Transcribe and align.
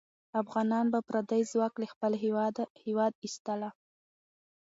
افغانان 0.41 0.85
به 0.93 0.99
پردی 1.09 1.41
ځواک 1.51 1.73
له 1.81 1.87
خپل 1.93 2.11
هېواد 2.85 3.13
ایستله. 3.23 3.69